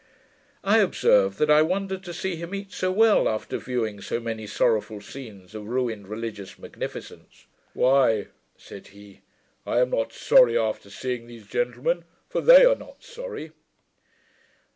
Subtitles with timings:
[0.63, 4.47] I observed, that I wondered to see him eat so well, after viewing so many
[4.47, 7.45] sorrowful scenes of ruined religious magnificence.
[7.75, 9.21] 'Why,' said he,
[9.67, 13.51] 'I am not sorry, after seeing these gentlemen; for they are not sorry.'